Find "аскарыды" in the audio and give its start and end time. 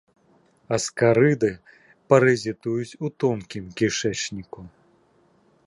0.77-1.49